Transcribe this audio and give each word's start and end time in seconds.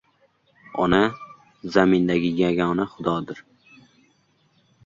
Ona— 0.85 1.01
zamindagi 1.75 2.31
yagona 2.39 2.83
xudodir. 2.95 3.39